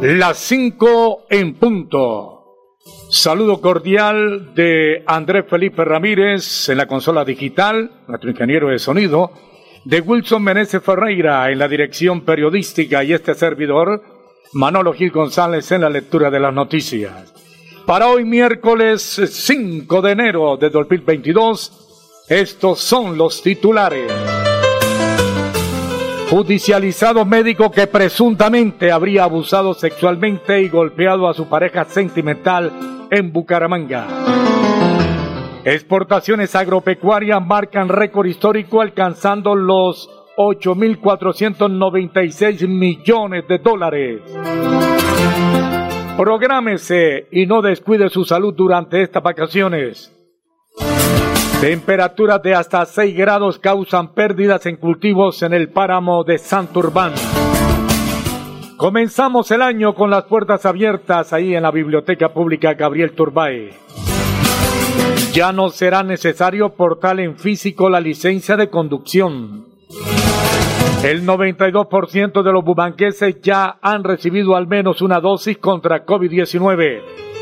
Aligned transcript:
Las 0.00 0.36
5 0.38 1.26
en 1.30 1.54
punto. 1.54 2.44
Saludo 3.10 3.62
cordial 3.62 4.54
de 4.54 5.02
Andrés 5.06 5.46
Felipe 5.48 5.86
Ramírez 5.86 6.68
en 6.68 6.76
la 6.76 6.86
consola 6.86 7.24
digital, 7.24 8.02
nuestro 8.06 8.30
ingeniero 8.30 8.68
de 8.68 8.78
sonido, 8.78 9.30
de 9.86 10.00
Wilson 10.00 10.42
Meneses 10.42 10.82
Ferreira 10.82 11.50
en 11.50 11.58
la 11.58 11.66
dirección 11.66 12.26
periodística 12.26 13.02
y 13.04 13.14
este 13.14 13.34
servidor, 13.34 14.02
Manolo 14.52 14.92
Gil 14.92 15.10
González 15.10 15.72
en 15.72 15.80
la 15.80 15.90
lectura 15.90 16.30
de 16.30 16.40
las 16.40 16.52
noticias. 16.52 17.32
Para 17.86 18.08
hoy 18.08 18.26
miércoles 18.26 19.22
5 19.24 20.02
de 20.02 20.12
enero 20.12 20.58
de 20.58 20.68
2022, 20.68 22.26
estos 22.28 22.80
son 22.80 23.16
los 23.16 23.42
titulares. 23.42 24.12
Judicializado 26.28 27.24
médico 27.24 27.70
que 27.70 27.86
presuntamente 27.86 28.90
habría 28.90 29.22
abusado 29.22 29.74
sexualmente 29.74 30.60
y 30.60 30.68
golpeado 30.68 31.28
a 31.28 31.34
su 31.34 31.48
pareja 31.48 31.84
sentimental 31.84 33.06
en 33.12 33.32
Bucaramanga. 33.32 34.08
Exportaciones 35.64 36.56
agropecuarias 36.56 37.40
marcan 37.40 37.88
récord 37.88 38.26
histórico 38.26 38.80
alcanzando 38.80 39.54
los 39.54 40.10
8.496 40.36 42.66
millones 42.66 43.46
de 43.46 43.58
dólares. 43.58 44.22
Prográmese 46.16 47.28
y 47.30 47.46
no 47.46 47.62
descuide 47.62 48.08
su 48.08 48.24
salud 48.24 48.52
durante 48.52 49.00
estas 49.00 49.22
vacaciones. 49.22 50.12
Temperaturas 51.60 52.42
de 52.42 52.54
hasta 52.54 52.84
6 52.84 53.16
grados 53.16 53.58
causan 53.58 54.12
pérdidas 54.12 54.66
en 54.66 54.76
cultivos 54.76 55.42
en 55.42 55.54
el 55.54 55.70
páramo 55.70 56.22
de 56.22 56.36
Santurbán. 56.36 57.14
Comenzamos 58.76 59.50
el 59.50 59.62
año 59.62 59.94
con 59.94 60.10
las 60.10 60.24
puertas 60.24 60.66
abiertas 60.66 61.32
ahí 61.32 61.54
en 61.54 61.62
la 61.62 61.70
Biblioteca 61.70 62.28
Pública 62.34 62.74
Gabriel 62.74 63.12
Turbay. 63.12 63.70
Ya 65.32 65.50
no 65.52 65.70
será 65.70 66.02
necesario 66.02 66.74
portar 66.74 67.18
en 67.20 67.38
físico 67.38 67.88
la 67.88 68.00
licencia 68.00 68.56
de 68.56 68.68
conducción. 68.68 69.64
El 71.02 71.26
92% 71.26 72.42
de 72.42 72.52
los 72.52 72.64
bubanqueses 72.64 73.40
ya 73.40 73.78
han 73.80 74.04
recibido 74.04 74.56
al 74.56 74.66
menos 74.66 75.00
una 75.00 75.20
dosis 75.20 75.56
contra 75.56 76.04
COVID-19. 76.04 77.35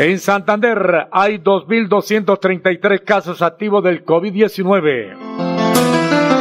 En 0.00 0.20
Santander 0.20 1.08
hay 1.10 1.38
2.233 1.38 3.02
casos 3.02 3.42
activos 3.42 3.82
del 3.82 4.04
COVID-19. 4.04 5.16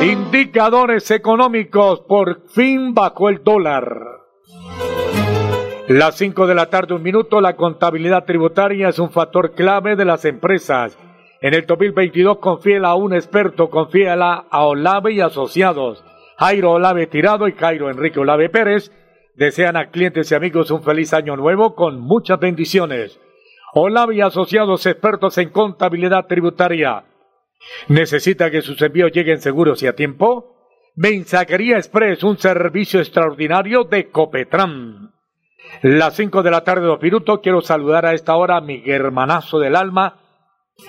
Indicadores 0.04 1.10
económicos, 1.10 2.02
por 2.02 2.48
fin 2.50 2.94
bajó 2.94 3.30
el 3.30 3.44
dólar. 3.44 3.90
Las 5.88 6.18
5 6.18 6.46
de 6.46 6.54
la 6.54 6.70
tarde, 6.70 6.94
un 6.94 7.02
minuto, 7.02 7.42
la 7.42 7.56
contabilidad 7.56 8.26
tributaria 8.26 8.90
es 8.90 9.00
un 9.00 9.10
factor 9.10 9.56
clave 9.56 9.96
de 9.96 10.06
las 10.06 10.24
empresas. 10.26 10.96
En 11.42 11.56
el 11.56 11.66
2022 11.66 12.38
confíela 12.38 12.90
a 12.90 12.96
un 12.96 13.16
experto, 13.16 13.72
confíela 13.72 14.46
a 14.52 14.66
Olave 14.66 15.14
y 15.14 15.22
asociados. 15.22 16.04
Jairo 16.38 16.74
Olave 16.74 17.08
Tirado 17.08 17.48
y 17.48 17.54
Jairo 17.54 17.90
Enrique 17.90 18.20
Olave 18.20 18.50
Pérez 18.50 18.92
desean 19.34 19.78
a 19.78 19.90
clientes 19.90 20.32
y 20.32 20.36
amigos 20.36 20.70
un 20.70 20.84
feliz 20.84 21.12
año 21.14 21.36
nuevo 21.36 21.74
con 21.74 22.00
muchas 22.00 22.40
bendiciones. 22.40 23.20
Olave 23.74 24.16
y 24.16 24.22
asociados 24.22 24.86
expertos 24.86 25.38
en 25.38 25.50
contabilidad 25.50 26.26
tributaria. 26.26 27.04
¿Necesita 27.90 28.50
que 28.50 28.62
sus 28.62 28.82
envíos 28.82 29.12
lleguen 29.12 29.42
seguros 29.42 29.82
y 29.84 29.88
a 29.88 29.96
tiempo? 29.96 30.56
Mensajería 30.96 31.78
Express, 31.78 32.24
un 32.24 32.38
servicio 32.38 33.00
extraordinario 33.00 33.84
de 33.84 34.10
Copetran. 34.10 35.12
Las 35.82 36.16
5 36.16 36.44
de 36.44 36.52
la 36.52 36.64
tarde, 36.64 36.86
dos 36.86 37.02
minutos, 37.02 37.40
quiero 37.44 37.62
saludar 37.62 38.06
a 38.06 38.14
esta 38.14 38.36
hora 38.36 38.58
a 38.58 38.62
mi 38.62 38.82
hermanazo 38.86 39.60
del 39.60 39.76
alma 39.76 40.20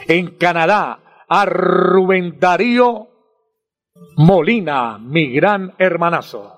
en 0.06 0.36
Canadá, 0.36 1.24
a 1.28 1.44
Rubén 1.44 2.38
Darío 2.38 3.08
Molina, 4.16 4.98
mi 4.98 5.32
gran 5.32 5.74
hermanazo. 5.78 6.57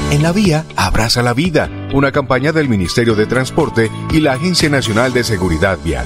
En 0.11 0.21
la 0.21 0.33
vía, 0.33 0.65
abraza 0.75 1.23
la 1.23 1.33
vida. 1.33 1.69
Una 1.93 2.11
campaña 2.11 2.51
del 2.51 2.67
Ministerio 2.67 3.15
de 3.15 3.27
Transporte 3.27 3.89
y 4.11 4.19
la 4.19 4.33
Agencia 4.33 4.69
Nacional 4.69 5.13
de 5.13 5.23
Seguridad 5.23 5.79
Vial. 5.85 6.05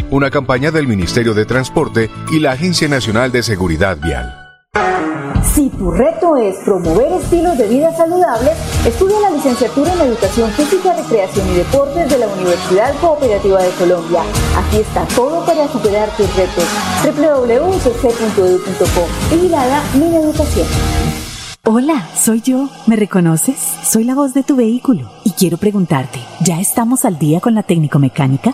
Una 0.11 0.29
campaña 0.29 0.69
del 0.71 0.87
Ministerio 0.89 1.33
de 1.33 1.45
Transporte 1.45 2.09
y 2.33 2.41
la 2.41 2.51
Agencia 2.51 2.89
Nacional 2.89 3.31
de 3.31 3.43
Seguridad 3.43 3.97
Vial. 3.97 4.35
Si 5.41 5.69
tu 5.69 5.89
reto 5.89 6.35
es 6.35 6.57
promover 6.65 7.13
estilos 7.13 7.57
de 7.57 7.69
vida 7.69 7.95
saludables, 7.95 8.51
estudia 8.85 9.21
la 9.21 9.29
licenciatura 9.29 9.93
en 9.93 10.01
Educación 10.01 10.51
Física, 10.51 10.97
Recreación 10.97 11.47
y 11.47 11.53
Deportes 11.53 12.09
de 12.09 12.17
la 12.17 12.27
Universidad 12.27 12.93
Cooperativa 12.99 13.63
de 13.63 13.69
Colombia. 13.69 14.23
Aquí 14.57 14.79
está 14.79 15.05
todo 15.15 15.45
para 15.45 15.69
superar 15.69 16.09
tus 16.17 16.27
retos. 16.35 16.65
www.ucc.edu.co. 17.05 19.07
Vigilada 19.33 19.81
Mi 19.93 20.13
Educación. 20.13 20.67
Hola, 21.63 22.09
soy 22.17 22.41
yo. 22.41 22.69
¿Me 22.85 22.97
reconoces? 22.97 23.55
Soy 23.83 24.03
la 24.03 24.15
voz 24.15 24.33
de 24.33 24.43
tu 24.43 24.57
vehículo 24.57 25.09
y 25.23 25.31
quiero 25.31 25.55
preguntarte, 25.55 26.19
¿ya 26.41 26.59
estamos 26.59 27.05
al 27.05 27.17
día 27.17 27.39
con 27.39 27.55
la 27.55 27.63
técnico 27.63 27.97
mecánica? 27.97 28.53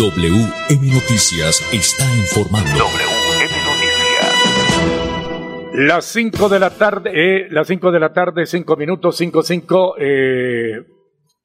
WM 0.00 0.94
Noticias 0.94 1.60
está 1.74 2.04
informando. 2.16 2.70
WM 2.70 3.52
Noticias. 3.68 4.40
Las 5.74 6.06
5 6.06 6.48
de 6.48 6.58
la 6.58 6.70
tarde, 6.70 7.10
eh, 7.12 7.48
las 7.50 7.66
5 7.66 7.92
de 7.92 8.00
la 8.00 8.10
tarde, 8.14 8.46
5 8.46 8.76
minutos, 8.76 9.18
5, 9.18 9.42
5. 9.42 9.96
Eh, 9.98 10.86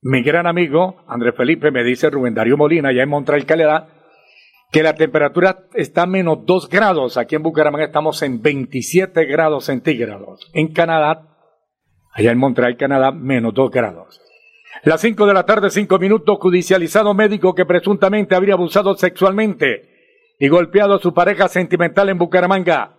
mi 0.04 0.24
gran 0.24 0.48
amigo 0.48 1.04
Andrés 1.06 1.36
Felipe 1.36 1.70
me 1.70 1.84
dice 1.84 2.10
Rubén 2.10 2.34
Darío 2.34 2.56
Molina, 2.56 2.94
ya 2.94 3.04
en 3.04 3.10
Montreal, 3.10 3.46
Calera, 3.46 3.90
que 4.72 4.84
la 4.84 4.96
temperatura 4.96 5.66
está 5.74 6.04
a 6.04 6.08
menos 6.08 6.46
2 6.46 6.70
grados. 6.70 7.18
Aquí 7.18 7.36
en 7.36 7.44
Bucaramanga 7.44 7.84
estamos 7.84 8.22
en 8.22 8.42
27 8.42 9.26
grados 9.26 9.66
centígrados. 9.66 10.50
En 10.54 10.72
Canadá, 10.72 11.28
allá 12.14 12.32
en 12.32 12.38
Montreal, 12.38 12.78
Canadá, 12.78 13.12
menos 13.12 13.54
2 13.54 13.70
grados. 13.70 14.22
Las 14.84 15.02
5 15.02 15.26
de 15.26 15.34
la 15.34 15.46
tarde, 15.46 15.70
5 15.70 15.98
minutos, 16.00 16.38
judicializado 16.40 17.14
médico 17.14 17.56
que 17.56 17.66
presuntamente 17.66 18.36
habría 18.36 18.54
abusado 18.54 18.96
sexualmente 18.96 19.90
y 20.40 20.48
golpeado 20.48 20.96
a 20.96 21.00
su 21.00 21.14
pareja 21.14 21.48
sentimental 21.48 22.10
en 22.10 22.18
Bucaramanga. 22.18 22.98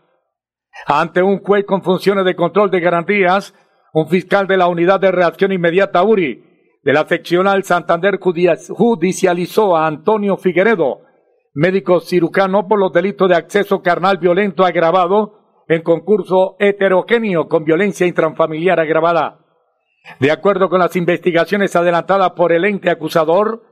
Ante 0.87 1.23
un 1.23 1.41
juez 1.41 1.65
con 1.65 1.83
funciones 1.83 2.25
de 2.25 2.35
control 2.35 2.71
de 2.71 2.81
garantías, 2.81 3.55
un 3.93 4.09
fiscal 4.09 4.47
de 4.47 4.57
la 4.57 4.69
Unidad 4.69 5.01
de 5.01 5.13
Reacción 5.13 5.53
Inmediata 5.53 6.03
URI 6.03 6.45
de 6.83 6.93
la 6.93 7.07
seccional 7.07 7.65
Santander 7.65 8.19
judicializó 8.21 9.77
a 9.77 9.87
Antonio 9.87 10.37
Figueredo, 10.37 11.01
médico 11.53 12.01
cirujano 12.01 12.69
por 12.69 12.79
los 12.79 12.93
delitos 12.93 13.29
de 13.29 13.35
acceso 13.35 13.83
carnal 13.83 14.19
violento 14.19 14.65
agravado 14.65 15.65
en 15.69 15.83
concurso 15.83 16.57
heterogéneo 16.61 17.49
con 17.49 17.65
violencia 17.65 18.07
intrafamiliar 18.07 18.79
agravada. 18.79 19.46
De 20.21 20.31
acuerdo 20.31 20.69
con 20.69 20.81
las 20.81 20.97
investigaciones 20.97 21.75
adelantadas 21.77 22.31
por 22.31 22.53
el 22.53 22.65
ente 22.65 22.91
acusador, 22.91 23.63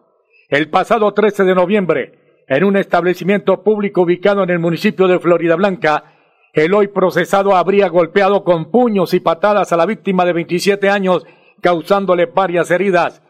el 0.49 0.69
pasado 0.69 1.13
13 1.13 1.45
de 1.45 1.55
noviembre, 1.55 2.45
en 2.47 2.65
un 2.65 2.77
establecimiento 2.77 3.63
público 3.63 4.03
ubicado 4.03 4.43
en 4.43 4.51
el 4.51 4.59
municipio 4.59 5.09
de 5.09 5.19
Florida 5.19 5.57
Blanca, 5.57 6.05
el 6.53 6.75
hoy 6.75 6.89
procesado 6.89 7.57
habría 7.57 7.89
golpeado 7.89 8.45
con 8.45 8.71
puños 8.71 9.15
y 9.15 9.21
patadas 9.21 9.73
a 9.73 9.77
la 9.77 9.87
víctima 9.87 10.25
de 10.25 10.35
27 10.35 10.89
años, 10.89 11.27
causándole 11.61 12.27
varias 12.27 12.71
heridas. 12.71 13.23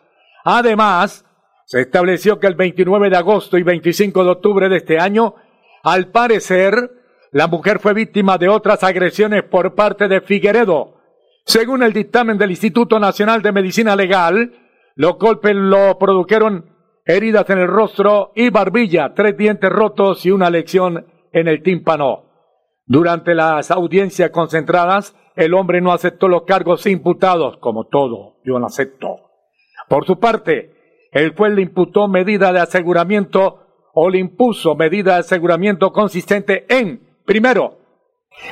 Además, 0.44 1.24
se 1.64 1.80
estableció 1.80 2.38
que 2.38 2.46
el 2.46 2.54
29 2.54 3.08
de 3.08 3.16
agosto 3.16 3.56
y 3.56 3.62
25 3.62 4.24
de 4.24 4.30
octubre 4.30 4.68
de 4.68 4.76
este 4.76 4.98
año, 4.98 5.36
al 5.82 6.08
parecer, 6.08 6.90
la 7.30 7.46
mujer 7.46 7.78
fue 7.78 7.94
víctima 7.94 8.36
de 8.36 8.48
otras 8.48 8.82
agresiones 8.82 9.44
por 9.44 9.74
parte 9.74 10.08
de 10.08 10.20
Figueredo, 10.20 10.98
según 11.44 11.82
el 11.82 11.92
dictamen 11.92 12.38
del 12.38 12.50
Instituto 12.50 12.98
Nacional 12.98 13.42
de 13.42 13.52
Medicina 13.52 13.94
Legal, 13.94 14.52
los 14.96 15.18
golpes 15.18 15.54
lo 15.54 15.98
produjeron 15.98 16.70
heridas 17.04 17.48
en 17.50 17.58
el 17.58 17.68
rostro 17.68 18.32
y 18.34 18.48
barbilla, 18.50 19.12
tres 19.14 19.36
dientes 19.36 19.70
rotos 19.70 20.24
y 20.24 20.30
una 20.30 20.48
lección 20.48 21.06
en 21.32 21.48
el 21.48 21.62
tímpano. 21.62 22.24
Durante 22.86 23.34
las 23.34 23.70
audiencias 23.70 24.30
concentradas, 24.30 25.14
el 25.36 25.52
hombre 25.54 25.80
no 25.80 25.92
aceptó 25.92 26.28
los 26.28 26.44
cargos 26.44 26.86
imputados, 26.86 27.58
como 27.58 27.88
todo, 27.88 28.36
yo 28.44 28.58
no 28.58 28.66
acepto. 28.66 29.20
Por 29.88 30.06
su 30.06 30.18
parte, 30.18 31.08
el 31.12 31.34
juez 31.34 31.52
le 31.54 31.62
imputó 31.62 32.08
medida 32.08 32.52
de 32.52 32.60
aseguramiento 32.60 33.60
o 33.92 34.08
le 34.08 34.18
impuso 34.18 34.74
medida 34.74 35.14
de 35.14 35.20
aseguramiento 35.20 35.92
consistente 35.92 36.64
en, 36.68 37.00
primero, 37.24 37.78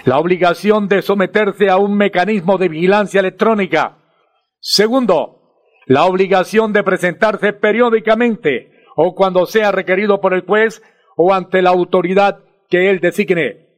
la 0.05 0.19
obligación 0.19 0.89
de 0.89 1.03
someterse 1.03 1.71
a 1.71 1.77
un 1.77 1.97
mecanismo 1.97 2.59
de 2.59 2.69
vigilancia 2.69 3.21
electrónica. 3.21 3.99
Segundo, 4.61 5.43
la 5.87 6.05
obligación 6.05 6.73
de 6.73 6.83
presentarse 6.83 7.53
periódicamente 7.53 8.73
o 8.97 9.15
cuando 9.15 9.47
sea 9.47 9.73
requerido 9.73 10.21
por 10.21 10.35
el 10.35 10.43
juez 10.43 10.83
o 11.17 11.33
ante 11.33 11.63
la 11.63 11.71
autoridad 11.71 12.41
que 12.69 12.91
él 12.91 13.01
designe. 13.01 13.69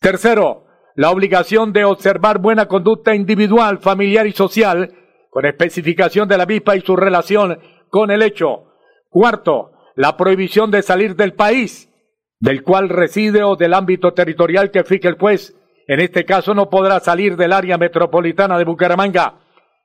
Tercero, 0.00 0.66
la 0.96 1.10
obligación 1.10 1.72
de 1.72 1.84
observar 1.84 2.38
buena 2.38 2.66
conducta 2.66 3.14
individual, 3.14 3.78
familiar 3.78 4.26
y 4.26 4.32
social, 4.32 4.94
con 5.30 5.46
especificación 5.46 6.28
de 6.28 6.38
la 6.38 6.46
misma 6.46 6.76
y 6.76 6.80
su 6.80 6.94
relación 6.94 7.58
con 7.88 8.10
el 8.10 8.22
hecho. 8.22 8.66
Cuarto, 9.08 9.72
la 9.96 10.16
prohibición 10.16 10.70
de 10.70 10.82
salir 10.82 11.16
del 11.16 11.34
país 11.34 11.90
del 12.44 12.62
cual 12.62 12.90
reside 12.90 13.42
o 13.42 13.56
del 13.56 13.72
ámbito 13.72 14.12
territorial 14.12 14.70
que 14.70 14.84
fije 14.84 15.08
el 15.08 15.16
juez. 15.16 15.56
En 15.88 15.98
este 15.98 16.26
caso 16.26 16.52
no 16.52 16.68
podrá 16.68 17.00
salir 17.00 17.38
del 17.38 17.54
área 17.54 17.78
metropolitana 17.78 18.58
de 18.58 18.66
Bucaramanga. 18.66 19.40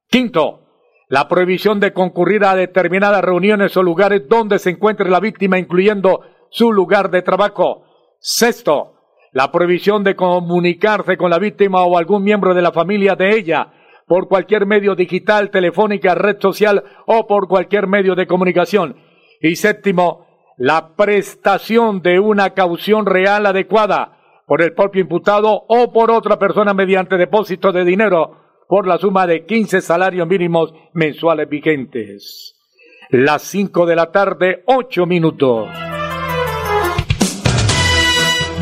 Quinto, 0.10 0.68
la 1.08 1.30
prohibición 1.30 1.80
de 1.80 1.94
concurrir 1.94 2.44
a 2.44 2.56
determinadas 2.56 3.24
reuniones 3.24 3.78
o 3.78 3.82
lugares 3.82 4.28
donde 4.28 4.60
se 4.60 4.72
encuentre 4.72 5.10
la 5.10 5.22
víctima, 5.22 5.58
incluyendo 5.58 6.20
su 6.50 6.74
lugar 6.74 7.10
de 7.10 7.22
trabajo. 7.22 7.86
Sexto, 8.20 8.96
la 9.32 9.54
prohibición 9.54 10.04
de 10.04 10.18
comunicarse 10.18 11.16
con 11.16 11.30
la 11.30 11.40
víctima 11.40 11.84
o 11.84 11.98
algún 11.98 12.26
miembro 12.26 12.54
de 12.54 12.62
la 12.62 12.74
familia 12.74 13.16
de 13.16 13.38
ella 13.38 13.72
por 14.06 14.28
cualquier 14.28 14.66
medio 14.66 14.96
digital, 14.96 15.50
telefónica, 15.50 16.14
red 16.14 16.36
social 16.42 16.84
o 17.06 17.26
por 17.26 17.48
cualquier 17.48 17.88
medio 17.88 18.16
de 18.16 18.28
comunicación. 18.28 18.98
Y 19.40 19.56
séptimo, 19.56 20.29
la 20.60 20.90
prestación 20.90 22.02
de 22.02 22.20
una 22.20 22.50
caución 22.50 23.06
real 23.06 23.46
adecuada 23.46 24.18
por 24.46 24.62
el 24.62 24.74
propio 24.74 25.02
imputado 25.02 25.64
o 25.70 25.94
por 25.94 26.12
otra 26.12 26.38
persona 26.38 26.74
mediante 26.74 27.16
depósito 27.16 27.72
de 27.72 27.86
dinero 27.86 28.36
por 28.68 28.86
la 28.86 28.98
suma 28.98 29.26
de 29.26 29.46
15 29.46 29.80
salarios 29.80 30.28
mínimos 30.28 30.74
mensuales 30.92 31.48
vigentes. 31.48 32.56
Las 33.10 33.44
5 33.44 33.86
de 33.86 33.96
la 33.96 34.12
tarde, 34.12 34.64
8 34.66 35.06
minutos. 35.06 35.70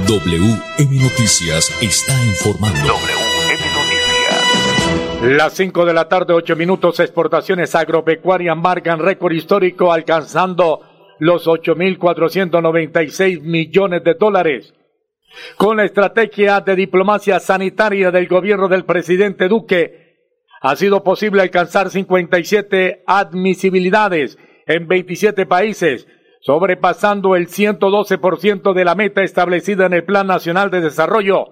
WM 0.08 1.01
Noticias 1.01 1.75
está 1.82 2.13
informando. 2.25 2.80
WM 2.80 3.63
Noticias. 3.74 5.36
Las 5.36 5.54
5 5.54 5.84
de 5.84 5.94
la 5.94 6.08
tarde, 6.08 6.34
8 6.34 6.56
minutos, 6.56 7.00
exportaciones 7.00 7.74
agropecuarias 7.74 8.56
marcan 8.56 9.00
récord 9.00 9.34
histórico 9.34 9.92
alcanzando 9.92 10.82
los 11.20 11.48
8.496 11.48 13.42
millones 13.42 14.04
de 14.04 14.14
dólares. 14.14 14.74
Con 15.58 15.78
la 15.78 15.86
estrategia 15.86 16.62
de 16.62 16.76
diplomacia 16.76 17.40
sanitaria 17.40 18.12
del 18.12 18.28
gobierno 18.28 18.68
del 18.68 18.86
presidente 18.86 19.48
Duque, 19.48 20.08
ha 20.62 20.76
sido 20.76 21.04
posible 21.04 21.42
alcanzar 21.42 21.90
57 21.90 23.04
admisibilidades 23.06 24.38
en 24.66 24.88
27 24.88 25.46
países, 25.46 26.08
sobrepasando 26.42 27.36
el 27.36 27.48
112% 27.48 28.74
de 28.74 28.86
la 28.86 28.96
meta 28.96 29.24
establecida 29.24 29.86
en 29.86 29.94
el 29.94 30.04
Plan 30.04 30.28
Nacional 30.28 30.72
de 30.72 30.82
Desarrollo. 30.82 31.46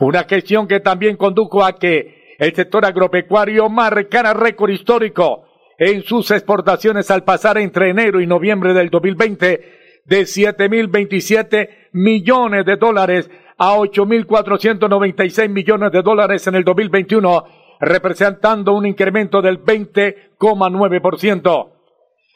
Una 0.00 0.24
gestión 0.24 0.66
que 0.66 0.80
también 0.80 1.16
condujo 1.16 1.64
a 1.64 1.76
que 1.76 2.36
el 2.38 2.54
sector 2.54 2.84
agropecuario 2.84 3.68
marcara 3.68 4.34
récord 4.34 4.70
histórico 4.70 5.45
en 5.78 6.02
sus 6.02 6.30
exportaciones 6.30 7.10
al 7.10 7.24
pasar 7.24 7.58
entre 7.58 7.90
enero 7.90 8.18
y 8.20 8.26
noviembre 8.26 8.72
del 8.74 8.90
2020 8.90 9.76
de 10.04 10.20
7.027 10.22 11.68
millones 11.92 12.64
de 12.64 12.76
dólares 12.76 13.28
a 13.58 13.76
8.496 13.76 15.48
millones 15.48 15.90
de 15.92 16.02
dólares 16.02 16.46
en 16.46 16.54
el 16.54 16.64
2021, 16.64 17.44
representando 17.80 18.74
un 18.74 18.86
incremento 18.86 19.42
del 19.42 19.62
20,9%. 19.62 21.72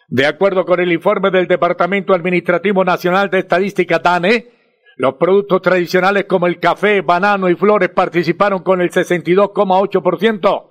De 0.08 0.26
acuerdo 0.26 0.64
con 0.64 0.80
el 0.80 0.90
informe 0.92 1.30
del 1.30 1.46
Departamento 1.46 2.12
Administrativo 2.14 2.84
Nacional 2.84 3.30
de 3.30 3.38
Estadística 3.38 4.00
DANE, 4.00 4.60
Los 5.00 5.14
productos 5.14 5.62
tradicionales 5.62 6.26
como 6.26 6.46
el 6.46 6.60
café, 6.60 7.00
banano 7.00 7.48
y 7.48 7.54
flores 7.54 7.88
participaron 7.88 8.62
con 8.62 8.82
el 8.82 8.90
62,8%, 8.90 10.69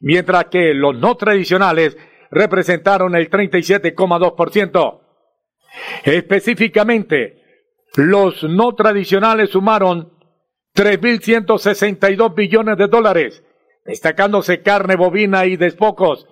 mientras 0.00 0.46
que 0.46 0.74
los 0.74 0.96
no 0.96 1.16
tradicionales 1.16 1.96
representaron 2.30 3.14
el 3.14 3.30
37,2%. 3.30 5.00
Específicamente, 6.04 7.42
los 7.96 8.42
no 8.44 8.74
tradicionales 8.74 9.50
sumaron 9.50 10.12
3.162 10.74 12.34
billones 12.34 12.76
de 12.78 12.88
dólares, 12.88 13.44
destacándose 13.84 14.62
carne 14.62 14.96
bovina 14.96 15.46
y 15.46 15.56
despocos, 15.56 16.26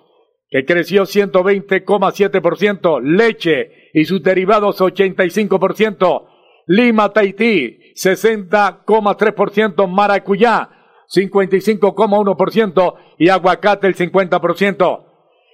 que 0.49 0.65
creció 0.65 1.03
120,7%, 1.03 3.01
leche 3.01 3.91
y 3.93 4.05
sus 4.05 4.23
derivados 4.23 4.79
85%, 4.81 6.27
Lima 6.65 7.11
Tahití 7.11 7.93
60,3%, 7.95 9.87
maracuyá 9.87 10.78
55,1% 11.13 12.93
y 13.17 13.29
aguacate 13.29 13.87
el 13.87 13.95
50%. 13.95 15.05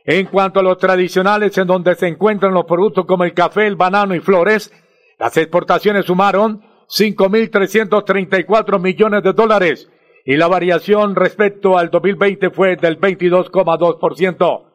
En 0.05 0.27
cuanto 0.27 0.59
a 0.59 0.63
los 0.63 0.77
tradicionales 0.77 1.57
en 1.57 1.67
donde 1.67 1.95
se 1.95 2.07
encuentran 2.07 2.53
los 2.53 2.65
productos 2.65 3.05
como 3.05 3.23
el 3.23 3.33
café, 3.33 3.65
el 3.65 3.75
banano 3.75 4.13
y 4.13 4.19
flores, 4.19 4.71
las 5.17 5.35
exportaciones 5.37 6.05
sumaron 6.05 6.61
5.334 6.87 8.79
millones 8.79 9.23
de 9.23 9.33
dólares 9.33 9.89
y 10.25 10.37
la 10.37 10.47
variación 10.47 11.15
respecto 11.15 11.75
al 11.77 11.89
2020 11.89 12.51
fue 12.51 12.75
del 12.75 12.99
22,2%. 12.99 14.65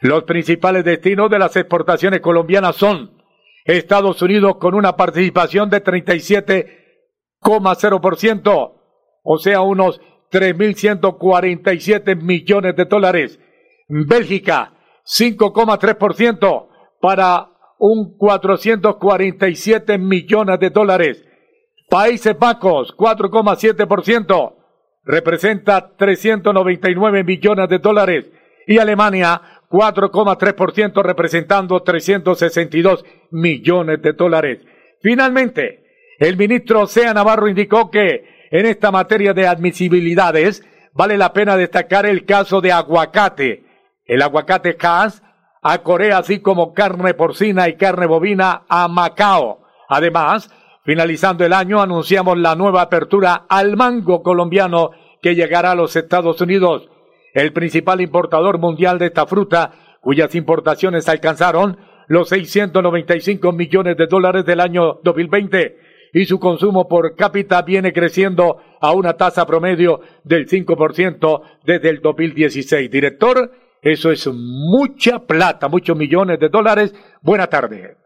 Los 0.00 0.24
principales 0.24 0.84
destinos 0.84 1.30
de 1.30 1.38
las 1.38 1.54
exportaciones 1.56 2.20
colombianas 2.20 2.74
son 2.76 3.12
Estados 3.64 4.20
Unidos 4.22 4.56
con 4.58 4.74
una 4.74 4.96
participación 4.96 5.70
de 5.70 5.84
37,0%, 5.84 8.72
o 9.30 9.36
sea, 9.36 9.60
unos 9.60 10.00
3.147 10.32 12.16
millones 12.16 12.74
de 12.76 12.86
dólares. 12.86 13.38
Bélgica, 13.86 14.72
5,3% 15.04 16.66
para 16.98 17.50
un 17.78 18.16
447 18.16 19.98
millones 19.98 20.58
de 20.60 20.70
dólares. 20.70 21.22
Países 21.90 22.38
Bajos, 22.38 22.96
4,7%, 22.96 24.54
representa 25.04 25.94
399 25.94 27.22
millones 27.22 27.68
de 27.68 27.78
dólares. 27.80 28.32
Y 28.66 28.78
Alemania, 28.78 29.42
4,3%, 29.68 31.02
representando 31.02 31.82
362 31.82 33.04
millones 33.30 34.00
de 34.00 34.14
dólares. 34.14 34.60
Finalmente, 35.02 35.84
el 36.18 36.38
ministro 36.38 36.86
Sea 36.86 37.12
Navarro 37.12 37.46
indicó 37.46 37.90
que 37.90 38.37
en 38.50 38.66
esta 38.66 38.90
materia 38.90 39.34
de 39.34 39.46
admisibilidades 39.46 40.64
vale 40.92 41.16
la 41.16 41.32
pena 41.32 41.56
destacar 41.56 42.06
el 42.06 42.24
caso 42.24 42.60
de 42.60 42.72
aguacate. 42.72 43.64
El 44.04 44.22
aguacate 44.22 44.76
Hass 44.80 45.22
a 45.62 45.78
Corea, 45.78 46.18
así 46.18 46.40
como 46.40 46.72
carne 46.72 47.14
porcina 47.14 47.68
y 47.68 47.76
carne 47.76 48.06
bovina 48.06 48.62
a 48.68 48.88
Macao. 48.88 49.60
Además, 49.88 50.50
finalizando 50.84 51.44
el 51.44 51.52
año, 51.52 51.80
anunciamos 51.80 52.38
la 52.38 52.54
nueva 52.54 52.82
apertura 52.82 53.44
al 53.48 53.76
mango 53.76 54.22
colombiano 54.22 54.90
que 55.20 55.34
llegará 55.34 55.72
a 55.72 55.74
los 55.74 55.96
Estados 55.96 56.40
Unidos, 56.40 56.88
el 57.34 57.52
principal 57.52 58.00
importador 58.00 58.58
mundial 58.58 58.98
de 58.98 59.06
esta 59.06 59.26
fruta, 59.26 59.72
cuyas 60.00 60.34
importaciones 60.34 61.08
alcanzaron 61.08 61.78
los 62.06 62.28
695 62.30 63.52
millones 63.52 63.96
de 63.96 64.06
dólares 64.06 64.46
del 64.46 64.60
año 64.60 65.00
2020 65.02 65.87
y 66.12 66.24
su 66.26 66.38
consumo 66.38 66.88
por 66.88 67.14
cápita 67.16 67.62
viene 67.62 67.92
creciendo 67.92 68.58
a 68.80 68.92
una 68.92 69.14
tasa 69.14 69.46
promedio 69.46 70.00
del 70.24 70.48
5% 70.48 71.40
desde 71.64 71.88
el 71.90 72.00
2016. 72.00 72.90
Director, 72.90 73.50
eso 73.82 74.10
es 74.10 74.28
mucha 74.32 75.20
plata, 75.20 75.68
muchos 75.68 75.96
millones 75.96 76.40
de 76.40 76.48
dólares. 76.48 76.94
Buena 77.22 77.46
tarde. 77.46 77.96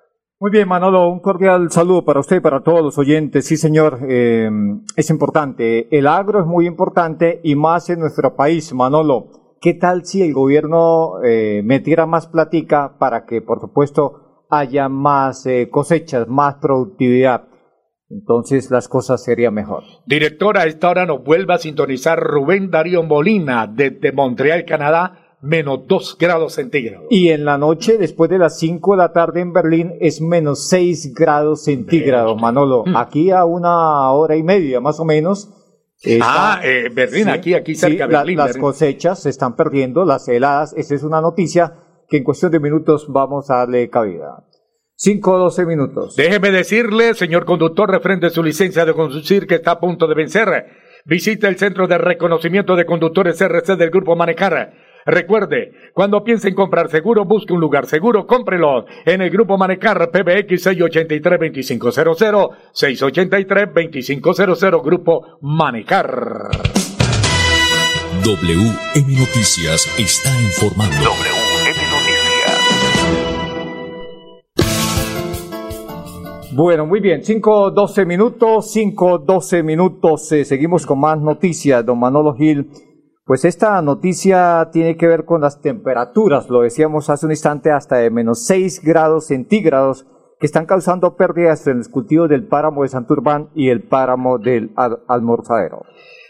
Muy 0.42 0.50
bien, 0.50 0.66
Manolo, 0.66 1.09
un 1.09 1.21
cordial 1.21 1.71
saludo 1.71 2.04
para 2.04 2.18
usted 2.18 2.38
y 2.38 2.40
para 2.40 2.64
todos 2.64 2.82
los 2.82 2.99
oyentes. 2.99 3.47
Sí, 3.47 3.56
señor, 3.56 4.00
eh, 4.09 4.50
es 4.97 5.09
importante. 5.09 5.87
El 5.97 6.09
agro 6.09 6.40
es 6.40 6.47
muy 6.47 6.66
importante 6.66 7.40
y 7.44 7.54
más 7.54 7.88
en 7.90 8.00
nuestro 8.00 8.35
país, 8.35 8.73
Manolo. 8.75 9.28
¿Qué 9.61 9.75
tal 9.75 10.04
si 10.04 10.21
el 10.21 10.35
gobierno 10.35 11.23
eh, 11.23 11.62
metiera 11.64 12.06
más 12.06 12.26
platica 12.26 12.97
para 12.99 13.25
que, 13.25 13.40
por 13.40 13.61
supuesto, 13.61 14.44
haya 14.50 14.88
más 14.88 15.47
eh, 15.47 15.68
cosechas, 15.71 16.26
más 16.26 16.56
productividad? 16.56 17.44
Entonces 18.12 18.71
las 18.71 18.88
cosas 18.88 19.25
serían 19.25 19.54
mejor. 19.54 19.85
Directora, 20.07 20.62
a 20.62 20.66
esta 20.66 20.90
hora 20.90 21.07
nos 21.07 21.25
vuelve 21.25 21.54
a 21.54 21.59
sintonizar 21.59 22.21
Rubén 22.21 22.71
Darío 22.71 23.02
Molina 23.02 23.66
desde 23.66 24.12
Montreal, 24.12 24.64
Canadá 24.66 25.23
menos 25.42 25.81
2 25.88 26.16
grados 26.19 26.54
centígrados. 26.54 27.09
Y 27.11 27.31
en 27.31 27.45
la 27.45 27.59
noche, 27.59 27.99
después 27.99 28.31
de 28.31 28.38
las 28.38 28.59
5 28.59 28.92
de 28.92 28.97
la 28.97 29.12
tarde 29.12 29.40
en 29.40 29.52
Berlín, 29.52 29.95
es 30.00 30.21
menos 30.21 30.69
6 30.69 31.14
grados 31.14 31.64
centígrados, 31.64 32.40
Manolo. 32.40 32.85
Mm. 32.87 32.97
Aquí 32.97 33.31
a 33.31 33.45
una 33.45 34.11
hora 34.12 34.37
y 34.37 34.42
media, 34.42 34.81
más 34.81 35.00
o 35.00 35.04
menos. 35.04 35.50
ah, 36.23 36.61
eh, 36.62 36.88
Berlín, 36.95 37.28
aquí, 37.28 37.54
aquí 37.54 37.75
cerca 37.75 38.07
de 38.07 38.14
Berlín. 38.14 38.38
las 38.38 38.57
cosechas 38.57 39.21
se 39.21 39.31
están 39.31 39.57
perdiendo, 39.57 40.04
las 40.04 40.28
heladas. 40.28 40.75
Esa 40.76 40.95
es 40.95 41.02
una 41.02 41.21
noticia 41.21 41.75
que 42.09 42.19
en 42.19 42.25
cuestión 42.25 42.52
de 42.52 42.61
minutos 42.61 43.07
vamos 43.09 43.50
a 43.50 43.59
darle 43.59 43.90
cabida. 43.90 44.45
5 45.04 45.32
o 45.32 45.38
12 45.38 45.66
minutos. 45.66 46.14
Déjeme 46.14 46.52
decirle, 46.52 47.14
señor 47.14 47.44
conductor, 47.44 47.90
refrende 47.90 48.30
su 48.30 48.40
licencia 48.40 48.85
de 48.85 48.94
conducir 48.94 49.49
que 49.49 49.56
está 49.56 49.73
a 49.73 49.80
punto 49.80 50.06
de 50.06 50.14
vencer. 50.14 50.66
Visita 51.04 51.49
el 51.49 51.59
Centro 51.59 51.88
de 51.88 51.99
Reconocimiento 51.99 52.76
de 52.76 52.87
Conductores 52.87 53.40
RC 53.40 53.75
del 53.75 53.90
Grupo 53.90 54.14
Manejar 54.14 54.75
Recuerde, 55.04 55.73
cuando 55.94 56.23
piense 56.23 56.49
en 56.49 56.54
comprar 56.54 56.88
seguro, 56.88 57.25
busque 57.25 57.52
un 57.52 57.59
lugar 57.61 57.87
seguro, 57.87 58.25
cómprelo 58.26 58.87
en 59.04 59.21
el 59.23 59.30
Grupo 59.30 59.59
Manecar 59.59 60.12
PBX 60.12 60.66
683-2500, 60.66 62.50
683-2500, 62.73 64.85
Grupo 64.85 65.38
Manecar. 65.40 66.50
WM 68.25 69.18
Noticias 69.18 69.92
está 69.99 70.30
informando. 70.40 70.94
WM 70.94 71.32
Bueno, 76.54 76.85
muy 76.85 77.00
bien, 77.00 77.23
5-12 77.23 78.04
minutos, 78.04 78.76
5-12 78.76 79.62
minutos, 79.62 80.30
eh, 80.32 80.44
seguimos 80.44 80.85
con 80.85 81.00
más 81.00 81.18
noticias, 81.18 81.82
don 81.87 81.99
Manolo 81.99 82.35
Gil. 82.35 82.71
Pues 83.25 83.47
esta 83.47 83.80
noticia 83.80 84.68
tiene 84.71 84.99
que 84.99 85.06
ver 85.06 85.25
con 85.25 85.40
las 85.40 85.62
temperaturas, 85.62 86.50
lo 86.50 86.61
decíamos 86.61 87.09
hace 87.09 87.25
un 87.25 87.32
instante, 87.32 87.71
hasta 87.71 87.97
de 87.97 88.11
menos 88.11 88.44
6 88.44 88.82
grados 88.85 89.28
centígrados 89.28 90.04
que 90.38 90.44
están 90.44 90.66
causando 90.66 91.16
pérdidas 91.16 91.66
en 91.68 91.78
los 91.78 91.88
cultivos 91.88 92.28
del 92.28 92.47
páramo 92.47 92.82
de 92.82 92.88
Santurbán 92.88 93.49
y 93.54 93.71
el 93.71 93.85
páramo 93.85 94.37
del 94.37 94.75
Almorzadero. 95.09 95.87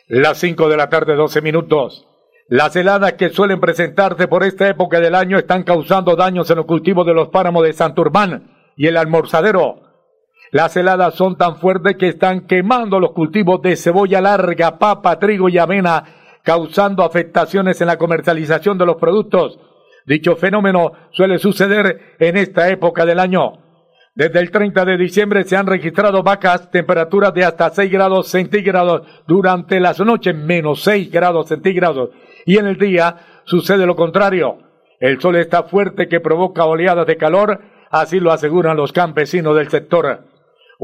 Las 0.06 0.38
5 0.38 0.68
de 0.68 0.76
la 0.76 0.88
tarde, 0.88 1.16
12 1.16 1.42
minutos. 1.42 2.06
Las 2.46 2.76
heladas 2.76 3.14
que 3.14 3.30
suelen 3.30 3.58
presentarse 3.58 4.28
por 4.28 4.44
esta 4.44 4.68
época 4.68 5.00
del 5.00 5.16
año 5.16 5.36
están 5.36 5.64
causando 5.64 6.14
daños 6.14 6.48
en 6.48 6.58
los 6.58 6.66
cultivos 6.66 7.04
de 7.06 7.14
los 7.14 7.30
páramos 7.30 7.64
de 7.64 7.72
Santurbán 7.72 8.52
y 8.76 8.86
el 8.86 8.96
Almorzadero. 8.96 9.81
Las 10.52 10.76
heladas 10.76 11.14
son 11.14 11.38
tan 11.38 11.56
fuertes 11.56 11.96
que 11.96 12.08
están 12.08 12.42
quemando 12.46 13.00
los 13.00 13.12
cultivos 13.12 13.62
de 13.62 13.74
cebolla 13.74 14.20
larga, 14.20 14.78
papa, 14.78 15.18
trigo 15.18 15.48
y 15.48 15.56
avena 15.56 16.04
causando 16.42 17.04
afectaciones 17.04 17.80
en 17.80 17.86
la 17.86 17.96
comercialización 17.96 18.76
de 18.76 18.84
los 18.84 18.96
productos. 18.96 19.58
Dicho 20.04 20.36
fenómeno 20.36 20.92
suele 21.10 21.38
suceder 21.38 22.16
en 22.18 22.36
esta 22.36 22.68
época 22.68 23.06
del 23.06 23.18
año. 23.18 23.60
Desde 24.14 24.40
el 24.40 24.50
30 24.50 24.84
de 24.84 24.98
diciembre 24.98 25.44
se 25.44 25.56
han 25.56 25.66
registrado 25.66 26.22
vacas 26.22 26.70
temperaturas 26.70 27.32
de 27.32 27.46
hasta 27.46 27.70
6 27.70 27.90
grados 27.90 28.28
centígrados 28.28 29.06
durante 29.26 29.80
las 29.80 30.00
noches, 30.00 30.36
menos 30.36 30.82
6 30.82 31.10
grados 31.10 31.48
centígrados. 31.48 32.10
Y 32.44 32.58
en 32.58 32.66
el 32.66 32.76
día 32.76 33.16
sucede 33.44 33.86
lo 33.86 33.96
contrario. 33.96 34.58
El 35.00 35.18
sol 35.18 35.36
está 35.36 35.62
fuerte 35.62 36.08
que 36.08 36.20
provoca 36.20 36.66
oleadas 36.66 37.06
de 37.06 37.16
calor, 37.16 37.58
así 37.90 38.20
lo 38.20 38.32
aseguran 38.32 38.76
los 38.76 38.92
campesinos 38.92 39.56
del 39.56 39.70
sector. 39.70 40.30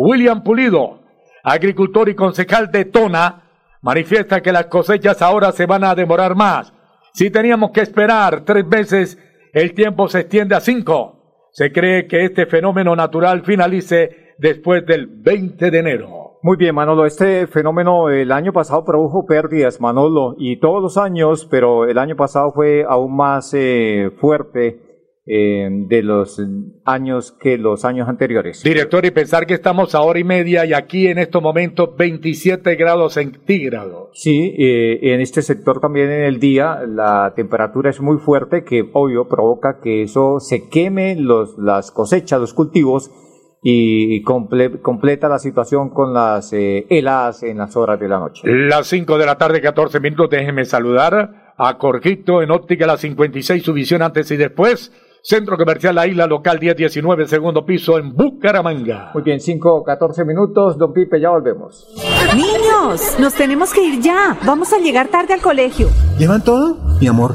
William 0.00 0.45
Pulido, 0.45 1.00
agricultor 1.43 2.09
y 2.09 2.14
concejal 2.14 2.71
de 2.71 2.85
Tona, 2.85 3.43
manifiesta 3.83 4.40
que 4.40 4.52
las 4.52 4.67
cosechas 4.67 5.21
ahora 5.23 5.50
se 5.50 5.67
van 5.67 5.83
a 5.83 5.97
demorar 5.97 6.37
más. 6.37 6.73
Si 7.12 7.31
teníamos 7.31 7.73
que 7.73 7.81
esperar 7.81 8.43
tres 8.45 8.69
veces, 8.69 9.19
el 9.52 9.75
tiempo 9.75 10.07
se 10.07 10.21
extiende 10.21 10.55
a 10.55 10.61
cinco. 10.61 11.49
Se 11.50 11.73
cree 11.73 12.07
que 12.07 12.25
este 12.25 12.47
fenómeno 12.47 12.95
natural 12.95 13.43
finalice 13.43 14.35
después 14.38 14.87
del 14.87 15.09
20 15.09 15.69
de 15.69 15.78
enero. 15.81 16.38
Muy 16.45 16.57
bien, 16.57 16.76
Manolo. 16.76 17.05
Este 17.05 17.49
fenómeno 17.49 18.09
el 18.09 18.31
año 18.31 18.52
pasado 18.52 18.85
produjo 18.85 19.26
pérdidas, 19.26 19.81
Manolo, 19.81 20.37
y 20.38 20.61
todos 20.61 20.81
los 20.81 20.97
años, 20.97 21.49
pero 21.50 21.88
el 21.88 21.99
año 21.99 22.14
pasado 22.14 22.52
fue 22.52 22.85
aún 22.88 23.17
más 23.17 23.52
eh, 23.52 24.12
fuerte 24.21 24.88
eh, 25.31 25.69
de 25.71 26.03
los 26.03 26.41
años 26.85 27.33
que 27.33 27.59
los 27.59 27.85
años 27.85 28.09
anteriores. 28.09 28.63
Director, 28.63 29.05
y 29.05 29.11
pensar 29.11 29.47
que 29.47 29.55
estamos 29.55 29.95
a 29.95 30.01
hora 30.01 30.19
y 30.19 30.25
media 30.25 30.65
y 30.65 30.73
aquí 30.73 31.07
en 31.07 31.19
estos 31.19 31.43
momentos 31.43 31.91
27 31.97 32.75
grados 32.77 33.15
centígrados. 33.15 34.09
Sí, 34.15 34.55
eh, 34.59 34.99
en 35.15 35.21
este 35.21 35.43
sector 35.43 35.81
también 35.81 36.11
en 36.11 36.23
el 36.25 36.41
día 36.41 36.81
la 36.87 37.33
temperatura 37.37 37.91
es 37.91 38.01
muy 38.01 38.19
fuerte 38.19 38.65
que 38.65 38.89
obvio 38.93 39.29
provoca 39.29 39.81
que 39.83 40.03
eso 40.03 40.41
se 40.41 40.69
queme 40.69 41.17
los, 41.17 41.57
las 41.59 41.91
cosechas, 41.91 42.41
los 42.41 42.55
cultivos 42.55 43.11
y 43.63 44.23
comple- 44.23 44.81
completa 44.81 45.29
la 45.29 45.39
situación 45.39 45.91
con 45.91 46.15
las 46.15 46.53
eh, 46.53 46.87
heladas 46.91 47.43
en 47.43 47.59
las 47.59 47.77
horas 47.77 47.99
de 47.99 48.09
la 48.09 48.21
noche. 48.21 48.43
Las 48.45 48.87
5 48.87 49.19
de 49.19 49.27
la 49.27 49.37
tarde, 49.37 49.61
14 49.61 49.99
minutos. 50.01 50.31
Déjenme 50.31 50.65
saludar 50.65 51.55
a 51.59 51.77
Corquito 51.77 52.41
en 52.41 52.53
óptica 52.53 52.87
la 52.87 52.97
56, 52.97 53.63
su 53.63 53.73
visión 53.73 54.01
antes 54.03 54.31
y 54.31 54.37
después. 54.37 54.93
Centro 55.29 55.59
Comercial 55.59 55.95
La 55.95 56.07
Isla, 56.07 56.27
local 56.27 56.59
1019, 56.59 57.29
segundo 57.29 57.67
piso 57.67 57.99
en 57.99 58.15
Bucaramanga. 58.15 59.11
Muy 59.13 59.23
bien, 59.23 59.43
5, 59.43 59.85
14 59.85 60.25
minutos, 60.25 60.79
don 60.79 60.95
Pipe, 60.95 61.21
ya 61.21 61.29
volvemos. 61.29 61.87
Niños, 62.35 63.15
nos 63.21 63.35
tenemos 63.35 63.75
que 63.75 63.85
ir 63.85 64.01
ya. 64.01 64.39
Vamos 64.47 64.73
a 64.73 64.79
llegar 64.79 65.09
tarde 65.09 65.35
al 65.35 65.43
colegio. 65.43 65.91
¿Llevan 66.19 66.43
todo? 66.43 66.79
Mi 66.99 67.09
amor, 67.09 67.35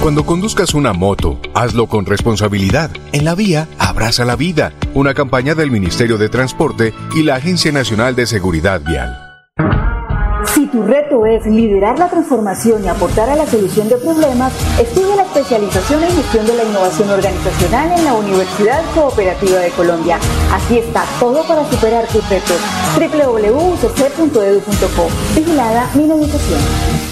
Cuando 0.00 0.24
conduzcas 0.24 0.72
una 0.72 0.94
moto, 0.94 1.38
hazlo 1.52 1.86
con 1.86 2.06
responsabilidad. 2.06 2.90
En 3.12 3.26
la 3.26 3.34
vía, 3.34 3.68
abraza 3.78 4.24
la 4.24 4.34
vida. 4.34 4.72
Una 4.94 5.12
campaña 5.12 5.54
del 5.54 5.70
Ministerio 5.70 6.16
de 6.16 6.30
Transporte 6.30 6.94
y 7.14 7.22
la 7.22 7.34
Agencia 7.34 7.70
Nacional 7.70 8.16
de 8.16 8.24
Seguridad 8.24 8.80
Vial. 8.80 9.14
Si 10.54 10.66
tu 10.68 10.84
reto 10.84 11.26
es 11.26 11.44
liderar 11.44 11.98
la 11.98 12.08
transformación 12.08 12.82
y 12.82 12.88
aportar 12.88 13.28
a 13.28 13.36
la 13.36 13.44
solución 13.44 13.90
de 13.90 13.96
problemas, 13.96 14.54
estudia 14.80 15.16
la 15.16 15.24
especialización 15.24 16.02
en 16.02 16.12
gestión 16.12 16.46
de 16.46 16.54
la 16.54 16.64
innovación 16.64 17.10
organizacional 17.10 17.92
en 17.98 18.04
la 18.06 18.14
Universidad 18.14 18.82
Cooperativa 18.94 19.58
de 19.58 19.68
Colombia. 19.72 20.18
Aquí 20.50 20.78
está 20.78 21.04
todo 21.20 21.46
para 21.46 21.70
superar 21.70 22.06
tus 22.06 22.26
retos. 22.30 22.56
www.ucc.edu.co. 22.96 25.08
Vigilada 25.36 25.90
mi 25.94 26.04
Educación. 26.04 26.99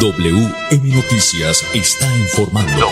WM 0.00 0.94
Noticias 0.94 1.64
está 1.74 2.06
informando. 2.18 2.86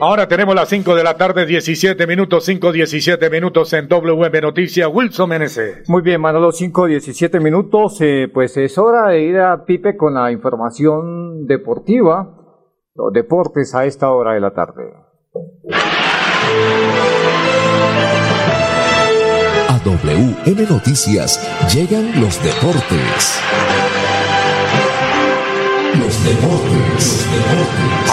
Ahora 0.00 0.26
tenemos 0.26 0.54
las 0.56 0.68
5 0.68 0.96
de 0.96 1.04
la 1.04 1.16
tarde, 1.16 1.46
17 1.46 2.06
minutos, 2.06 2.44
5, 2.44 2.72
17 2.72 3.30
minutos 3.30 3.72
en 3.74 3.86
WM 3.88 4.40
Noticias. 4.40 4.88
Wilson 4.92 5.28
Meneses. 5.28 5.88
Muy 5.88 6.02
bien, 6.02 6.20
Manolo, 6.20 6.50
5, 6.50 6.86
17 6.86 7.38
minutos. 7.38 8.00
eh, 8.00 8.28
pues 8.32 8.56
es 8.56 8.76
hora 8.76 9.10
de 9.10 9.22
ir 9.22 9.38
a 9.38 9.64
Pipe 9.64 9.96
con 9.96 10.14
la 10.14 10.32
información 10.32 11.46
deportiva, 11.46 12.34
los 12.96 13.12
deportes 13.12 13.74
a 13.74 13.84
esta 13.84 14.10
hora 14.10 14.34
de 14.34 14.40
la 14.40 14.52
tarde. 14.52 14.82
A 19.68 19.80
WM 19.84 20.66
Noticias 20.68 21.40
llegan 21.72 22.20
los 22.20 22.42
deportes. 22.42 23.40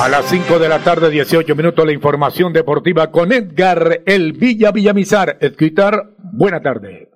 A 0.01 0.09
las 0.09 0.25
5 0.25 0.59
de 0.59 0.67
la 0.67 0.79
tarde, 0.79 1.09
18 1.09 1.55
minutos, 1.55 1.85
la 1.85 1.93
información 1.93 2.51
deportiva 2.51 3.09
con 3.09 3.31
Edgar 3.31 4.01
El 4.05 4.33
Villa 4.33 4.71
Villamizar. 4.71 5.37
Edgar, 5.39 6.09
buena 6.33 6.61
tarde. 6.61 7.09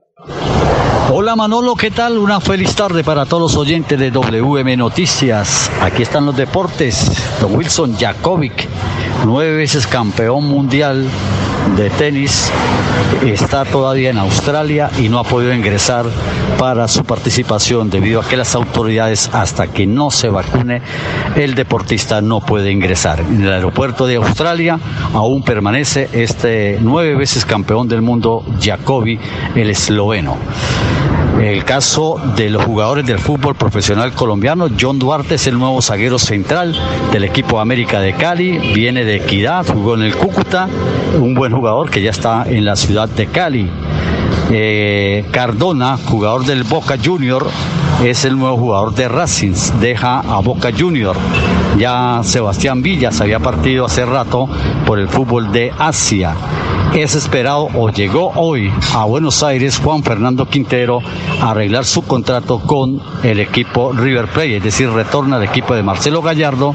Hola 1.12 1.36
Manolo, 1.36 1.76
¿qué 1.76 1.92
tal? 1.92 2.18
Una 2.18 2.40
feliz 2.40 2.76
tarde 2.76 3.04
para 3.04 3.26
todos 3.26 3.42
los 3.54 3.58
oyentes 3.58 4.00
de 4.00 4.10
WM 4.10 4.78
Noticias. 4.78 5.70
Aquí 5.82 6.04
están 6.04 6.26
los 6.26 6.36
deportes. 6.38 7.12
Don 7.42 7.56
Wilson 7.56 7.98
Jakovic, 7.98 8.68
nueve 9.26 9.56
veces 9.56 9.88
campeón 9.88 10.48
mundial 10.48 11.08
de 11.78 11.90
tenis, 11.90 12.52
está 13.26 13.66
todavía 13.66 14.10
en 14.10 14.18
Australia 14.18 14.90
y 15.00 15.10
no 15.10 15.20
ha 15.20 15.24
podido 15.24 15.54
ingresar 15.54 16.06
para 16.60 16.88
su 16.88 17.04
participación 17.04 17.90
debido 17.90 18.22
a 18.22 18.28
que 18.28 18.38
las 18.38 18.56
autoridades 18.56 19.30
hasta 19.34 19.68
que 19.68 19.88
no 19.88 20.12
se 20.12 20.30
vacune 20.30 20.82
el 21.36 21.56
deportista 21.56 22.22
no 22.22 22.40
puede 22.40 22.72
ingresar. 22.72 23.20
En 23.22 23.44
el 23.44 23.52
aeropuerto 23.52 24.06
de 24.06 24.16
Australia 24.16 24.80
aún 25.14 25.44
permanece 25.44 26.10
este 26.14 26.78
nueve 26.82 27.16
veces 27.16 27.46
campeón 27.46 27.88
del 27.88 28.02
mundo 28.02 28.46
Jacobi, 28.62 29.20
el 29.56 29.70
esloveno. 29.70 30.38
El 31.40 31.66
caso 31.66 32.20
de 32.36 32.50
los 32.50 32.64
jugadores 32.64 33.06
del 33.06 33.20
fútbol 33.20 33.56
profesional 33.56 34.14
colombiano, 34.14 34.70
John 34.80 34.98
Duarte 34.98 35.36
es 35.36 35.48
el 35.48 35.60
nuevo 35.60 35.82
zaguero 35.82 36.18
central 36.18 36.76
del 37.12 37.26
equipo 37.26 37.60
América 37.60 38.00
de 38.00 38.14
Cali, 38.14 38.58
viene 38.74 39.04
de 39.04 39.18
Equidad, 39.18 39.66
jugó 39.66 39.96
en 39.96 40.04
el 40.04 40.16
Cúcuta, 40.16 40.68
un 41.20 41.36
buen 41.36 41.54
jugador 41.54 41.90
que 41.90 42.02
ya 42.02 42.12
está 42.12 42.46
en 42.48 42.64
la 42.66 42.76
ciudad 42.76 43.10
de 43.10 43.28
Cali. 43.28 43.70
Eh, 44.50 45.26
Cardona, 45.32 45.98
jugador 45.98 46.46
del 46.46 46.64
Boca 46.64 46.96
Junior, 47.04 47.46
es 48.04 48.26
el 48.26 48.38
nuevo 48.38 48.58
jugador 48.58 48.96
de 48.96 49.08
Racing, 49.08 49.54
deja 49.82 50.20
a 50.20 50.40
Boca 50.40 50.72
Junior. 50.78 51.18
Ya 51.78 52.22
Sebastián 52.24 52.82
Villa 52.82 53.12
se 53.12 53.24
había 53.24 53.40
partido 53.40 53.86
hace 53.86 54.06
rato 54.06 54.48
por 54.86 55.00
el 55.00 55.10
fútbol 55.10 55.52
de 55.52 55.72
Asia 55.78 56.34
es 57.02 57.14
esperado 57.14 57.68
o 57.74 57.90
llegó 57.90 58.32
hoy 58.36 58.72
a 58.94 59.04
Buenos 59.04 59.44
Aires 59.44 59.80
Juan 59.84 60.02
Fernando 60.02 60.46
Quintero 60.46 61.02
a 61.42 61.52
arreglar 61.52 61.84
su 61.84 62.04
contrato 62.04 62.60
con 62.60 63.02
el 63.22 63.42
equipo 63.42 63.92
River 63.92 64.28
Plate, 64.28 64.58
es 64.58 64.64
decir, 64.64 64.90
retorna 64.90 65.36
al 65.36 65.44
equipo 65.44 65.76
de 65.76 65.84
Marcelo 65.84 66.22
Gallardo, 66.22 66.74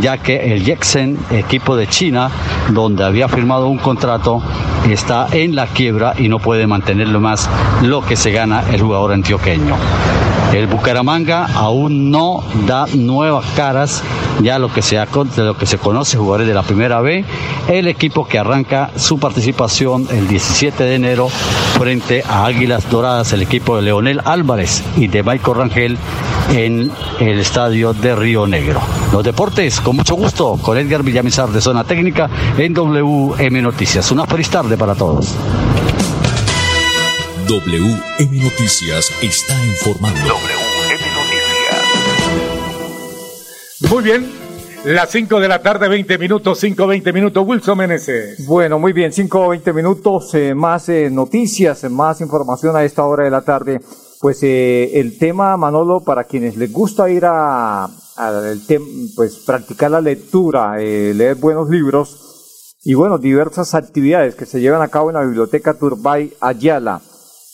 ya 0.00 0.18
que 0.18 0.52
el 0.52 0.64
Yexen, 0.64 1.18
equipo 1.30 1.74
de 1.74 1.86
China, 1.86 2.30
donde 2.70 3.04
había 3.04 3.28
firmado 3.28 3.68
un 3.68 3.78
contrato, 3.78 4.42
está 4.90 5.28
en 5.32 5.56
la 5.56 5.66
quiebra 5.66 6.14
y 6.18 6.28
no 6.28 6.38
puede 6.38 6.66
mantenerlo 6.66 7.20
más 7.20 7.48
lo 7.82 8.04
que 8.04 8.16
se 8.16 8.30
gana 8.30 8.64
el 8.72 8.82
jugador 8.82 9.12
antioqueño. 9.12 9.76
El 10.52 10.66
Bucaramanga 10.66 11.46
aún 11.46 12.10
no 12.10 12.44
da 12.66 12.86
nuevas 12.94 13.46
caras, 13.56 14.02
ya 14.42 14.58
lo 14.58 14.70
que, 14.70 14.82
se 14.82 15.02
lo 15.36 15.56
que 15.56 15.64
se 15.64 15.78
conoce, 15.78 16.18
jugadores 16.18 16.46
de 16.46 16.52
la 16.52 16.62
primera 16.62 17.00
B, 17.00 17.24
el 17.68 17.88
equipo 17.88 18.28
que 18.28 18.38
arranca 18.38 18.90
su 18.96 19.18
participación 19.18 20.06
el 20.10 20.28
17 20.28 20.84
de 20.84 20.94
enero 20.94 21.28
frente 21.78 22.22
a 22.28 22.44
Águilas 22.44 22.90
Doradas, 22.90 23.32
el 23.32 23.40
equipo 23.40 23.76
de 23.76 23.82
Leonel 23.82 24.20
Álvarez 24.24 24.84
y 24.96 25.08
de 25.08 25.22
Michael 25.22 25.56
Rangel 25.56 25.98
en 26.50 26.90
el 27.20 27.38
estadio 27.38 27.94
de 27.94 28.14
Río 28.14 28.46
Negro. 28.46 28.80
Los 29.10 29.24
deportes, 29.24 29.80
con 29.80 29.96
mucho 29.96 30.16
gusto, 30.16 30.58
con 30.60 30.76
Edgar 30.76 31.02
Villamizar 31.02 31.48
de 31.48 31.62
Zona 31.62 31.84
Técnica 31.84 32.28
en 32.58 32.74
WM 32.74 33.62
Noticias. 33.62 34.10
Una 34.10 34.26
feliz 34.26 34.50
tarde 34.50 34.76
para 34.76 34.94
todos. 34.94 35.34
WM 37.52 38.40
Noticias 38.42 39.12
está 39.20 39.52
informando. 39.66 40.18
WM 40.20 41.04
Noticias. 41.12 41.82
Muy 43.90 44.02
bien. 44.02 44.32
Las 44.86 45.10
5 45.10 45.38
de 45.38 45.48
la 45.48 45.60
tarde, 45.60 45.86
20 45.86 46.16
minutos, 46.16 46.58
5, 46.58 46.86
20 46.86 47.12
minutos. 47.12 47.44
Wilson 47.46 47.76
Meneses. 47.76 48.46
Bueno, 48.46 48.78
muy 48.78 48.94
bien, 48.94 49.12
5, 49.12 49.50
20 49.50 49.74
minutos. 49.74 50.34
Eh, 50.34 50.54
más 50.54 50.88
eh, 50.88 51.10
noticias, 51.10 51.84
más 51.90 52.22
información 52.22 52.74
a 52.74 52.84
esta 52.84 53.04
hora 53.04 53.24
de 53.24 53.30
la 53.30 53.42
tarde. 53.42 53.82
Pues 54.18 54.42
eh, 54.44 54.98
el 54.98 55.18
tema, 55.18 55.54
Manolo, 55.58 56.00
para 56.00 56.24
quienes 56.24 56.56
les 56.56 56.72
gusta 56.72 57.10
ir 57.10 57.24
a, 57.26 57.86
pues 59.14 59.40
practicar 59.44 59.90
la 59.90 60.00
lectura, 60.00 60.78
leer 60.78 61.34
buenos 61.34 61.68
libros 61.68 62.78
y 62.82 62.94
bueno, 62.94 63.18
diversas 63.18 63.74
actividades 63.74 64.36
que 64.36 64.46
se 64.46 64.62
llevan 64.62 64.80
a 64.80 64.88
cabo 64.88 65.10
en 65.10 65.16
la 65.16 65.22
biblioteca 65.22 65.74
Turbay 65.74 66.32
Ayala 66.40 67.02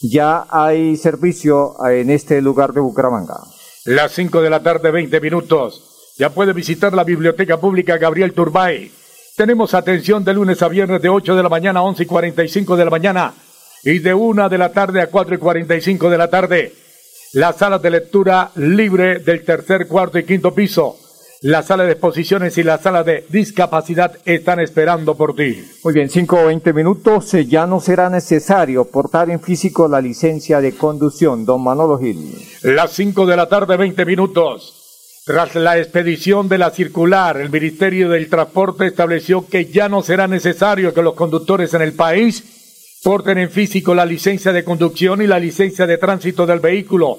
ya 0.01 0.47
hay 0.49 0.97
servicio 0.97 1.75
en 1.87 2.11
este 2.11 2.41
lugar 2.41 2.73
de 2.73 2.81
Bucaramanga. 2.81 3.41
Las 3.85 4.13
5 4.13 4.43
de 4.43 4.51
la 4.51 4.63
tarde, 4.63 4.91
20 4.91 5.21
minutos. 5.21 6.15
Ya 6.19 6.31
puede 6.31 6.53
visitar 6.53 6.93
la 6.95 7.05
Biblioteca 7.05 7.59
Pública 7.59 7.97
Gabriel 7.97 8.33
Turbay. 8.33 8.91
Tenemos 9.37 9.75
atención 9.75 10.25
de 10.25 10.35
lunes 10.35 10.63
a 10.63 10.69
viernes 10.69 11.01
de 11.01 11.09
8 11.09 11.37
de 11.37 11.43
la 11.43 11.49
mañana 11.49 11.81
a 11.81 11.85
11 11.85 12.03
y 12.03 12.07
45 12.07 12.77
de 12.77 12.85
la 12.85 12.91
mañana 12.91 13.35
y 13.85 14.01
de 14.01 14.15
1 14.15 14.49
de 14.49 14.59
la 14.59 14.73
tarde 14.73 15.01
a 15.01 15.09
4 15.09 15.37
y 15.37 15.39
45 15.39 16.11
de 16.11 16.19
la 16.19 16.29
tarde. 16.29 16.75
Las 17.35 17.57
salas 17.57 17.81
de 17.81 17.91
lectura 17.91 18.51
libre 18.57 19.21
del 19.21 19.45
tercer, 19.45 19.87
cuarto 19.87 20.19
y 20.19 20.25
quinto 20.25 20.55
piso 20.55 20.97
la 21.42 21.62
sala 21.62 21.85
de 21.85 21.92
exposiciones 21.92 22.59
y 22.59 22.64
la 22.64 22.79
sala 22.79 23.05
de 23.05 23.24
discapacidad 23.29 24.18
están 24.24 24.59
esperando 24.59 25.16
por 25.16 25.37
ti. 25.37 25.64
Muy 25.85 25.94
bien, 25.94 26.11
5 26.11 26.37
o 26.37 26.46
20 26.46 26.72
minutos. 26.72 27.33
Eh, 27.35 27.46
ya 27.46 27.66
no 27.66 27.81
será 27.81 28.11
necesario 28.11 28.85
portar 28.87 29.31
en 29.31 29.40
físico 29.40 29.87
la 29.87 30.01
licencia 30.01 30.61
de 30.61 30.72
conducción. 30.72 31.44
Don 31.44 31.62
Manolo 31.62 31.98
Gil. 31.98 32.35
Las 32.62 32.92
5 32.92 33.24
de 33.24 33.37
la 33.37 33.48
tarde, 33.48 33.77
20 33.77 34.05
minutos. 34.05 35.22
Tras 35.24 35.55
la 35.55 35.79
expedición 35.79 36.48
de 36.48 36.59
la 36.59 36.70
circular, 36.70 37.37
el 37.37 37.51
Ministerio 37.51 38.09
del 38.09 38.29
Transporte 38.29 38.87
estableció 38.87 39.46
que 39.46 39.66
ya 39.66 39.88
no 39.88 40.03
será 40.03 40.27
necesario 40.27 40.92
que 40.92 41.03
los 41.03 41.14
conductores 41.14 41.72
en 41.74 41.83
el 41.83 41.92
país 41.92 42.98
porten 43.05 43.38
en 43.38 43.51
físico 43.51 43.94
la 43.94 44.07
licencia 44.07 44.53
de 44.53 44.64
conducción 44.64 45.22
y 45.22 45.27
la 45.27 45.38
licencia 45.38 45.87
de 45.87 45.98
tránsito 45.98 46.46
del 46.46 46.59
vehículo. 46.59 47.18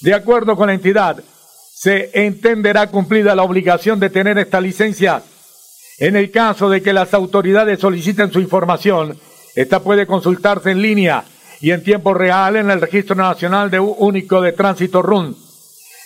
De 0.00 0.14
acuerdo 0.14 0.56
con 0.56 0.68
la 0.68 0.74
entidad, 0.74 1.22
se 1.80 2.10
entenderá 2.12 2.88
cumplida 2.88 3.34
la 3.34 3.42
obligación 3.42 3.98
de 4.00 4.10
tener 4.10 4.36
esta 4.36 4.60
licencia. 4.60 5.22
En 5.98 6.14
el 6.14 6.30
caso 6.30 6.68
de 6.68 6.82
que 6.82 6.92
las 6.92 7.14
autoridades 7.14 7.80
soliciten 7.80 8.30
su 8.30 8.38
información, 8.38 9.18
esta 9.54 9.80
puede 9.80 10.06
consultarse 10.06 10.72
en 10.72 10.82
línea 10.82 11.24
y 11.58 11.70
en 11.70 11.82
tiempo 11.82 12.12
real 12.12 12.56
en 12.56 12.70
el 12.70 12.82
Registro 12.82 13.16
Nacional 13.16 13.70
de 13.70 13.80
Único 13.80 14.42
de 14.42 14.52
Tránsito 14.52 15.00
RUN. 15.00 15.34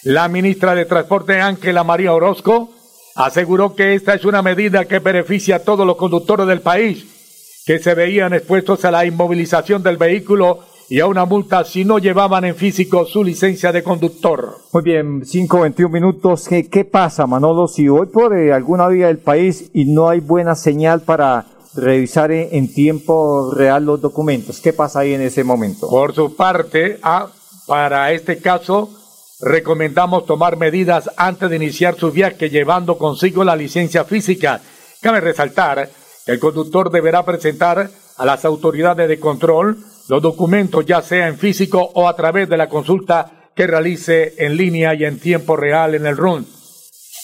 La 0.04 0.28
ministra 0.28 0.76
de 0.76 0.84
Transporte 0.84 1.40
Ángela 1.40 1.82
María 1.82 2.12
Orozco 2.12 2.70
aseguró 3.16 3.74
que 3.74 3.96
esta 3.96 4.14
es 4.14 4.24
una 4.24 4.42
medida 4.42 4.84
que 4.84 5.00
beneficia 5.00 5.56
a 5.56 5.64
todos 5.64 5.84
los 5.84 5.96
conductores 5.96 6.46
del 6.46 6.60
país 6.60 7.04
que 7.66 7.80
se 7.80 7.94
veían 7.94 8.32
expuestos 8.32 8.84
a 8.84 8.92
la 8.92 9.04
inmovilización 9.06 9.82
del 9.82 9.96
vehículo 9.96 10.60
y 10.88 11.00
a 11.00 11.06
una 11.06 11.24
multa 11.24 11.64
si 11.64 11.84
no 11.84 11.98
llevaban 11.98 12.44
en 12.44 12.54
físico 12.54 13.06
su 13.06 13.24
licencia 13.24 13.72
de 13.72 13.82
conductor. 13.82 14.58
Muy 14.72 14.82
bien, 14.82 15.22
5.21 15.22 15.90
minutos. 15.90 16.46
¿Qué, 16.48 16.68
¿Qué, 16.68 16.84
pasa, 16.84 17.26
Manolo? 17.26 17.68
Si 17.68 17.88
voy 17.88 18.06
por 18.06 18.36
eh, 18.36 18.52
alguna 18.52 18.88
vía 18.88 19.06
del 19.06 19.18
país 19.18 19.70
y 19.72 19.86
no 19.86 20.08
hay 20.08 20.20
buena 20.20 20.54
señal 20.54 21.00
para 21.00 21.46
revisar 21.74 22.30
en, 22.30 22.72
tiempo 22.72 23.52
real 23.52 23.84
los 23.84 24.00
documentos, 24.00 24.60
¿qué 24.60 24.72
pasa 24.72 25.00
ahí 25.00 25.14
en 25.14 25.22
ese 25.22 25.42
momento? 25.42 25.88
Por 25.88 26.14
su 26.14 26.36
parte, 26.36 26.98
ah, 27.02 27.28
para 27.66 28.12
este 28.12 28.38
caso, 28.38 28.90
recomendamos 29.40 30.26
tomar 30.26 30.56
medidas 30.56 31.10
antes 31.16 31.50
de 31.50 31.56
iniciar 31.56 31.96
su 31.96 32.12
viaje 32.12 32.50
llevando 32.50 32.96
consigo 32.96 33.42
la 33.42 33.56
licencia 33.56 34.04
física. 34.04 34.60
Cabe 35.00 35.20
resaltar 35.20 35.90
que 36.24 36.32
el 36.32 36.38
conductor 36.38 36.90
deberá 36.90 37.24
presentar 37.24 37.90
a 38.16 38.24
las 38.24 38.44
autoridades 38.44 39.08
de 39.08 39.18
control 39.18 39.78
los 40.08 40.22
documentos 40.22 40.86
ya 40.86 41.02
sea 41.02 41.28
en 41.28 41.38
físico 41.38 41.90
o 41.94 42.08
a 42.08 42.16
través 42.16 42.48
de 42.48 42.56
la 42.56 42.68
consulta 42.68 43.50
que 43.54 43.66
realice 43.66 44.34
en 44.38 44.56
línea 44.56 44.94
y 44.94 45.04
en 45.04 45.18
tiempo 45.18 45.56
real 45.56 45.94
en 45.94 46.06
el 46.06 46.16
RUN. 46.16 46.46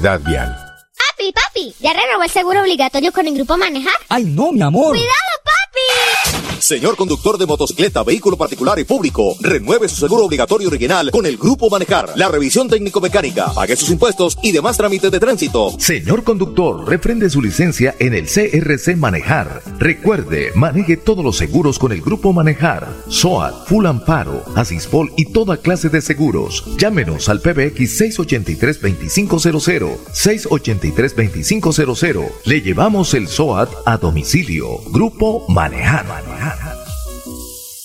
Vial. 0.00 0.48
Papi, 0.96 1.30
papi, 1.32 1.74
¿ya 1.78 1.92
renovó 1.92 2.22
el 2.22 2.30
seguro 2.30 2.62
obligatorio 2.62 3.12
con 3.12 3.26
el 3.26 3.34
grupo 3.34 3.58
Manejar? 3.58 3.92
Ay, 4.08 4.24
no, 4.24 4.50
mi 4.50 4.62
amor. 4.62 4.96
¡Cuidado! 4.96 5.29
Señor 6.70 6.94
conductor 6.94 7.36
de 7.36 7.46
motocicleta, 7.46 8.04
vehículo 8.04 8.36
particular 8.36 8.78
y 8.78 8.84
público, 8.84 9.34
renueve 9.40 9.88
su 9.88 9.96
seguro 9.96 10.24
obligatorio 10.24 10.68
original 10.68 11.10
con 11.10 11.26
el 11.26 11.36
Grupo 11.36 11.68
Manejar. 11.68 12.12
La 12.14 12.28
revisión 12.28 12.68
técnico-mecánica, 12.68 13.52
pague 13.52 13.74
sus 13.74 13.90
impuestos 13.90 14.38
y 14.40 14.52
demás 14.52 14.76
trámites 14.76 15.10
de 15.10 15.18
tránsito. 15.18 15.74
Señor 15.80 16.22
conductor, 16.22 16.88
refrende 16.88 17.28
su 17.28 17.42
licencia 17.42 17.96
en 17.98 18.14
el 18.14 18.26
CRC 18.26 18.96
Manejar. 18.96 19.64
Recuerde, 19.80 20.52
maneje 20.54 20.96
todos 20.96 21.24
los 21.24 21.38
seguros 21.38 21.76
con 21.76 21.90
el 21.90 22.02
Grupo 22.02 22.32
Manejar. 22.32 22.86
SOAT, 23.08 23.66
Full 23.66 23.86
Amparo, 23.86 24.44
Asispol 24.54 25.10
y 25.16 25.32
toda 25.32 25.56
clase 25.56 25.88
de 25.88 26.00
seguros. 26.00 26.62
Llámenos 26.78 27.28
al 27.28 27.40
PBX 27.40 28.00
683-2500. 28.00 29.96
683-2500. 30.14 32.30
Le 32.44 32.60
llevamos 32.60 33.12
el 33.14 33.26
SOAT 33.26 33.70
a 33.86 33.96
domicilio. 33.96 34.78
Grupo 34.92 35.46
Manejar. 35.48 36.59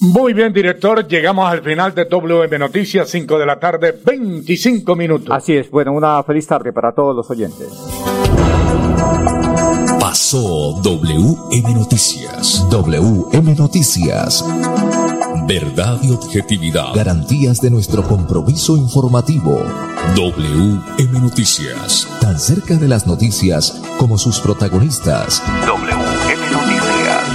Muy 0.00 0.32
bien, 0.32 0.52
director. 0.52 1.08
Llegamos 1.08 1.50
al 1.50 1.60
final 1.62 1.92
de 1.92 2.04
WM 2.04 2.56
Noticias, 2.58 3.10
5 3.10 3.36
de 3.36 3.46
la 3.46 3.58
tarde, 3.58 3.98
25 4.04 4.94
minutos. 4.94 5.34
Así 5.34 5.56
es. 5.56 5.68
Bueno, 5.70 5.92
una 5.92 6.22
feliz 6.22 6.46
tarde 6.46 6.72
para 6.72 6.92
todos 6.92 7.16
los 7.16 7.28
oyentes. 7.30 7.66
Pasó 10.00 10.80
WM 10.82 11.74
Noticias. 11.74 12.64
WM 12.70 13.54
Noticias. 13.56 14.44
Verdad 15.48 15.98
y 16.02 16.12
objetividad. 16.12 16.94
Garantías 16.94 17.60
de 17.60 17.70
nuestro 17.70 18.04
compromiso 18.04 18.76
informativo. 18.76 19.60
WM 20.14 21.20
Noticias. 21.20 22.06
Tan 22.20 22.38
cerca 22.38 22.76
de 22.76 22.86
las 22.86 23.06
noticias 23.08 23.82
como 23.98 24.16
sus 24.16 24.38
protagonistas. 24.38 25.42
WM 25.66 25.66
Noticias. 25.66 25.87